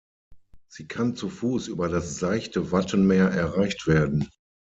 [0.67, 4.27] Sie kann zu Fuß über das seichte Wattenmeer erreicht werden.